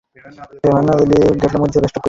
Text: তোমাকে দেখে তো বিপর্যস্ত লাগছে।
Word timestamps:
তোমাকে 0.63 1.05
দেখে 1.11 1.27
তো 1.43 1.57
বিপর্যস্ত 1.57 1.77
লাগছে। 1.77 1.99